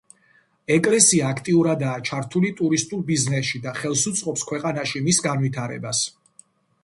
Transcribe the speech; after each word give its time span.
ეკლესია 0.75 1.27
აქტიურადაა 1.33 1.99
ჩართული 2.09 2.49
ტურისტულ 2.61 3.05
ბიზნესში 3.11 3.63
და 3.67 3.75
ხელს 3.81 4.05
უწყობს 4.13 4.47
ქვეყანაში 4.53 5.03
მის 5.09 5.19
განვითარებას. 5.27 6.01